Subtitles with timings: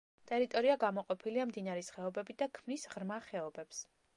[0.29, 3.85] ტერიტორია გამოყოფილია მდინარის ხეობებით და ქმნის ღრმა ხეობებს.